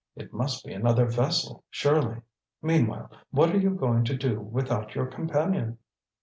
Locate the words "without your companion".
4.39-5.77